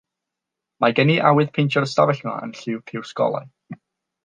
Mae 0.85 0.95
gen 0.99 1.11
i 1.15 1.17
awydd 1.31 1.51
paentio'r 1.59 1.87
stafell 1.93 2.25
yma 2.25 2.35
yn 2.49 2.57
lliw 2.63 2.83
piws 2.91 3.15
golau. 3.23 3.49